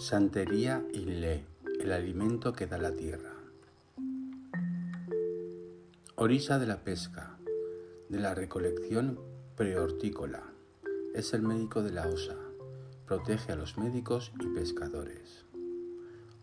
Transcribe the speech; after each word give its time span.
Santería 0.00 0.82
Inle, 0.94 1.44
el 1.78 1.92
alimento 1.92 2.54
que 2.54 2.66
da 2.66 2.78
la 2.78 2.92
tierra. 2.92 3.34
Orisa 6.16 6.58
de 6.58 6.66
la 6.66 6.82
pesca, 6.82 7.36
de 8.08 8.18
la 8.18 8.34
recolección 8.34 9.20
prehortícola. 9.56 10.42
Es 11.14 11.34
el 11.34 11.42
médico 11.42 11.82
de 11.82 11.92
la 11.92 12.08
osa. 12.08 12.34
Protege 13.04 13.52
a 13.52 13.56
los 13.56 13.76
médicos 13.76 14.32
y 14.40 14.46
pescadores. 14.54 15.44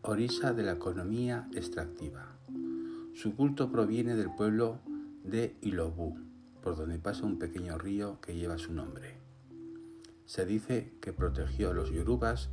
Orisa 0.04 0.54
de 0.54 0.62
la 0.62 0.74
economía 0.74 1.50
extractiva. 1.56 2.38
Su 3.16 3.36
culto 3.36 3.72
proviene 3.72 4.16
del 4.16 4.30
pueblo 4.36 4.82
de 5.24 5.56
Ilobú, 5.62 6.16
por 6.62 6.76
donde 6.76 7.00
pasa 7.00 7.26
un 7.26 7.40
pequeño 7.40 7.80
río 7.80 8.22
que 8.22 8.36
lleva 8.36 8.60
su 8.60 8.72
nombre. 8.72 9.18
Se 10.28 10.46
dice 10.46 10.94
que 11.02 11.12
protegió 11.12 11.72
a 11.72 11.74
los 11.74 11.90
yorubas 11.90 12.52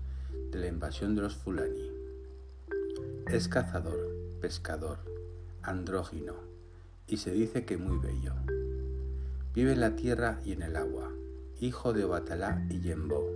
de 0.50 0.58
la 0.58 0.68
invasión 0.68 1.14
de 1.14 1.22
los 1.22 1.34
fulani. 1.34 1.90
Es 3.26 3.48
cazador, 3.48 3.98
pescador, 4.40 4.98
andrógino 5.62 6.34
y 7.06 7.18
se 7.18 7.32
dice 7.32 7.64
que 7.64 7.76
muy 7.76 7.98
bello. 7.98 8.32
Vive 9.54 9.72
en 9.72 9.80
la 9.80 9.96
tierra 9.96 10.40
y 10.44 10.52
en 10.52 10.62
el 10.62 10.76
agua, 10.76 11.10
hijo 11.60 11.92
de 11.92 12.04
Obatalá 12.04 12.66
y 12.70 12.80
Yembo, 12.80 13.30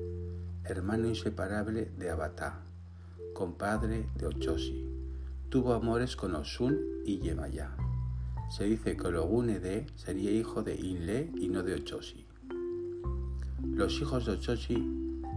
hermano 0.65 1.09
inseparable 1.09 1.91
de 1.97 2.11
Abatá, 2.11 2.63
compadre 3.35 4.09
de 4.17 4.27
Ochosi. 4.27 4.87
Tuvo 5.49 5.75
amores 5.75 6.17
con 6.17 6.35
Osun 6.35 6.79
y 7.05 7.21
Yemayá. 7.21 7.77
Se 8.51 8.65
dice 8.65 8.97
que 8.97 9.09
de 9.09 9.87
sería 9.97 10.31
hijo 10.31 10.63
de 10.63 10.75
Inle 10.75 11.31
y 11.37 11.49
no 11.49 11.63
de 11.63 11.75
Ochosi. 11.75 12.27
Los 13.63 14.01
hijos 14.01 14.27
de 14.27 14.33
Ochosi 14.33 14.83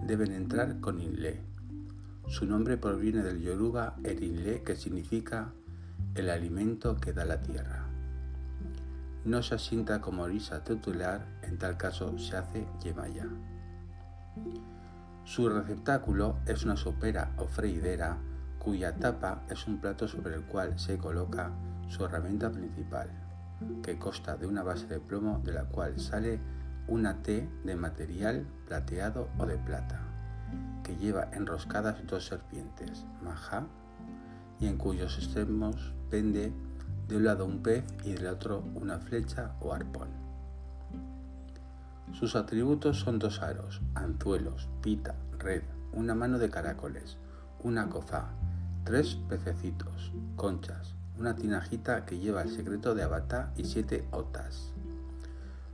deben 0.07 0.31
entrar 0.31 0.79
con 0.79 0.99
Inle, 0.99 1.41
su 2.27 2.45
nombre 2.45 2.77
proviene 2.77 3.23
del 3.23 3.41
yoruba 3.41 3.95
erinle, 4.03 4.63
que 4.63 4.75
significa 4.75 5.53
el 6.15 6.29
alimento 6.29 6.95
que 6.97 7.13
da 7.13 7.25
la 7.25 7.41
tierra. 7.41 7.85
No 9.25 9.43
se 9.43 9.55
asienta 9.55 10.01
como 10.01 10.23
orisa 10.23 10.63
titular, 10.63 11.25
en 11.43 11.57
tal 11.57 11.77
caso 11.77 12.17
se 12.17 12.37
hace 12.37 12.65
yemaya. 12.83 13.27
Su 15.25 15.49
receptáculo 15.49 16.37
es 16.45 16.63
una 16.63 16.75
sopera 16.75 17.33
o 17.37 17.47
freidera 17.47 18.17
cuya 18.59 18.95
tapa 18.95 19.43
es 19.49 19.67
un 19.67 19.79
plato 19.79 20.07
sobre 20.07 20.35
el 20.35 20.43
cual 20.43 20.79
se 20.79 20.97
coloca 20.97 21.51
su 21.89 22.05
herramienta 22.05 22.51
principal, 22.51 23.09
que 23.83 23.99
consta 23.99 24.37
de 24.37 24.47
una 24.47 24.63
base 24.63 24.87
de 24.87 24.99
plomo 24.99 25.41
de 25.43 25.53
la 25.53 25.65
cual 25.65 25.99
sale 25.99 26.39
una 26.87 27.21
T 27.21 27.47
de 27.63 27.75
material 27.75 28.45
plateado 28.67 29.29
o 29.37 29.45
de 29.45 29.57
plata 29.57 30.10
que 30.91 30.97
lleva 30.97 31.29
enroscadas 31.31 32.05
dos 32.05 32.25
serpientes, 32.25 33.05
maja, 33.23 33.65
y 34.59 34.67
en 34.67 34.77
cuyos 34.77 35.17
extremos 35.17 35.93
pende 36.09 36.51
de 37.07 37.15
un 37.15 37.23
lado 37.23 37.45
un 37.45 37.63
pez 37.63 37.85
y 38.03 38.11
del 38.11 38.27
otro 38.27 38.63
una 38.75 38.99
flecha 38.99 39.53
o 39.61 39.73
arpón. 39.73 40.09
Sus 42.11 42.35
atributos 42.35 42.99
son 42.99 43.19
dos 43.19 43.41
aros, 43.41 43.81
anzuelos, 43.95 44.67
pita, 44.81 45.15
red, 45.39 45.61
una 45.93 46.13
mano 46.13 46.39
de 46.39 46.49
caracoles, 46.49 47.15
una 47.63 47.87
cofá, 47.87 48.31
tres 48.83 49.15
pececitos, 49.29 50.11
conchas, 50.35 50.95
una 51.17 51.35
tinajita 51.35 52.05
que 52.05 52.19
lleva 52.19 52.41
el 52.41 52.49
secreto 52.49 52.95
de 52.95 53.03
Abatá 53.03 53.53
y 53.55 53.63
siete 53.63 54.05
otas. 54.11 54.73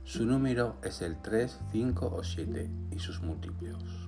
Su 0.04 0.24
número 0.24 0.76
es 0.82 1.02
el 1.02 1.20
3, 1.20 1.58
5 1.72 2.06
o 2.06 2.22
7 2.22 2.70
y 2.92 2.98
sus 3.00 3.20
múltiplos. 3.20 4.07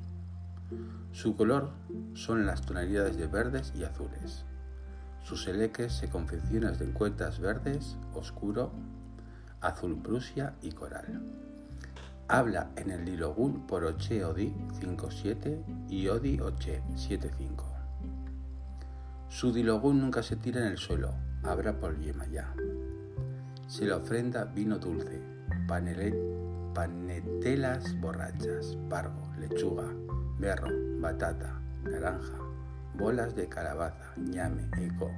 Su 1.13 1.37
color 1.37 1.71
son 2.15 2.47
las 2.47 2.63
tonalidades 2.63 3.17
de 3.17 3.27
verdes 3.27 3.73
y 3.77 3.85
azules. 3.85 4.45
Sus 5.23 5.47
eleques 5.47 5.93
se 5.93 6.09
confeccionan 6.09 6.79
de 6.79 6.87
cuentas 6.93 7.41
verdes, 7.41 7.97
oscuro, 8.15 8.73
azul 9.61 10.01
prusia 10.03 10.55
y 10.63 10.73
coral. 10.73 11.21
Habla 12.29 12.71
en 12.77 12.91
el 12.91 13.05
Lilogún 13.05 13.67
por 13.67 13.85
Oche 13.85 14.25
Odi 14.25 14.55
5.7 14.81 15.89
y 15.89 16.09
Odi 16.09 16.41
Oche 16.41 16.83
7.5. 16.95 17.65
Su 19.29 19.53
Dilogún 19.53 20.01
nunca 20.01 20.23
se 20.23 20.37
tira 20.37 20.61
en 20.61 20.67
el 20.69 20.79
suelo, 20.79 21.13
habrá 21.43 21.79
por 21.79 21.99
Yemayá. 21.99 22.55
Se 23.67 23.85
le 23.85 23.93
ofrenda 23.93 24.45
vino 24.45 24.79
dulce, 24.79 25.21
panetelas 26.75 28.01
borrachas, 28.01 28.77
pargo, 28.89 29.23
lechuga, 29.39 29.87
berro, 30.41 30.71
batata, 31.01 31.61
naranja, 31.85 32.39
bolas 32.97 33.37
de 33.37 33.47
calabaza, 33.47 34.15
ñame, 34.17 34.69
eco, 34.79 35.11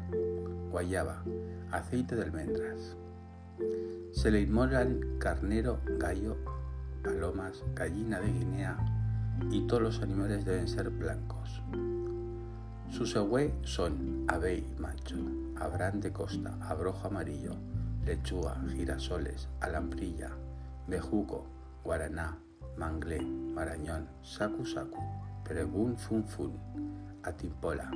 guayaba, 0.70 1.22
aceite 1.70 2.16
de 2.16 2.22
almendras. 2.24 2.96
Se 4.10 4.32
le 4.32 4.40
inmolan 4.40 5.18
carnero, 5.18 5.80
gallo, 5.98 6.36
palomas, 7.04 7.62
gallina 7.74 8.18
de 8.18 8.32
Guinea 8.32 8.76
y 9.50 9.64
todos 9.68 9.82
los 9.82 10.02
animales 10.02 10.44
deben 10.44 10.66
ser 10.66 10.90
blancos. 10.90 11.62
Sus 12.90 13.16
agüe 13.16 13.54
son 13.62 14.24
abey 14.26 14.66
macho, 14.78 15.16
abrán 15.56 16.00
de 16.00 16.12
costa, 16.12 16.58
abrojo 16.62 17.06
amarillo, 17.06 17.54
lechuga, 18.04 18.56
girasoles, 18.72 19.48
alambrilla, 19.60 20.30
bejuco, 20.88 21.46
guaraná, 21.84 22.38
manglé, 22.76 23.20
marañón, 23.20 24.08
sacu 24.22 24.64
sacu, 24.64 24.98
pregún 25.44 25.96
fun 25.96 26.24
fun, 26.24 26.52
atipola, 27.22 27.90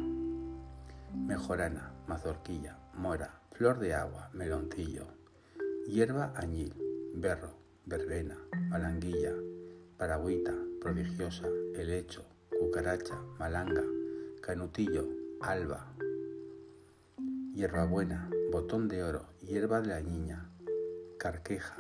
mejorana, 1.15 1.93
mazorquilla, 2.07 2.79
mora, 2.95 3.41
flor 3.53 3.79
de 3.79 3.95
agua, 3.95 4.31
meloncillo, 4.33 5.07
hierba 5.87 6.33
añil, 6.37 6.75
berro, 7.15 7.55
verbena, 7.87 8.37
malanguilla, 8.69 9.33
paragüita, 9.97 10.55
prodigiosa, 10.81 11.47
helecho, 11.75 12.25
cucaracha, 12.61 13.17
malanga, 13.39 13.83
canutillo, 14.43 15.09
alba, 15.41 15.87
hierbabuena, 17.55 18.29
botón 18.53 18.89
de 18.89 19.03
oro, 19.03 19.27
hierba 19.41 19.81
de 19.81 19.89
la 19.89 20.01
niña, 20.01 20.51
carqueja, 21.19 21.77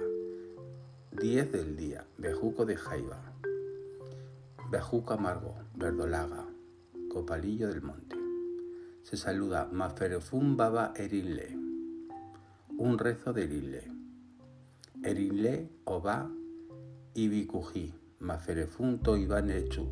10 1.20 1.50
del 1.50 1.76
día, 1.76 2.06
bejuco 2.18 2.66
de 2.66 2.76
jaiba, 2.76 3.18
bejuco 4.70 5.14
amargo, 5.14 5.54
verdolaga, 5.74 6.44
copalillo 7.08 7.68
del 7.68 7.80
monte. 7.80 8.16
Se 9.02 9.16
saluda 9.16 9.66
Maferefun 9.72 10.58
Baba 10.58 10.92
Erinle, 10.94 11.56
un 12.76 12.98
rezo 12.98 13.32
de 13.32 13.44
Erinle. 13.44 13.90
Erinle 15.02 15.70
Oba 15.84 16.30
Ibikuji, 17.14 17.94
Maferefun 18.18 18.98
Toiban 18.98 19.50
Echu. 19.50 19.88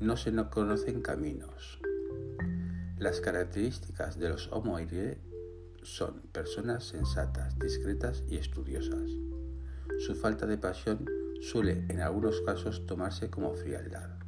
No 0.00 0.16
se 0.16 0.32
nos 0.32 0.46
conocen 0.46 1.02
caminos. 1.02 1.80
Las 2.96 3.20
características 3.20 4.18
de 4.18 4.30
los 4.30 4.50
Homo 4.52 4.78
son 5.82 6.22
personas 6.32 6.84
sensatas, 6.84 7.58
discretas 7.58 8.24
y 8.26 8.36
estudiosas. 8.36 9.10
Su 9.98 10.14
falta 10.14 10.46
de 10.46 10.58
pasión 10.58 11.04
suele 11.40 11.84
en 11.88 12.00
algunos 12.00 12.40
casos 12.42 12.86
tomarse 12.86 13.30
como 13.30 13.54
frialdad. 13.54 14.21